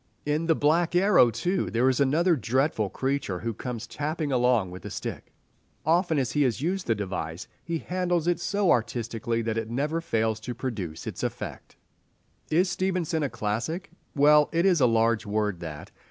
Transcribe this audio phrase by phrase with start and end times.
[0.25, 4.83] In "The Black Arrow," too, there is another dreadful creature who comes tapping along with
[4.83, 5.31] a stick.
[5.85, 10.01] Often as he has used the device, he handles it so artistically that it never
[10.01, 11.75] fails to produce its effect.
[12.49, 13.91] Is Stevenson a classic?
[14.15, 15.91] Well, it is a large word that.